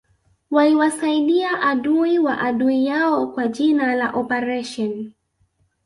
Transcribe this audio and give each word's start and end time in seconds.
waliwasaidia 0.51 1.61
adui 1.61 2.19
wa 2.19 2.39
adui 2.39 2.85
yao 2.85 3.27
kwa 3.27 3.47
jina 3.47 3.95
la 3.95 4.11
oparesheni 4.11 5.15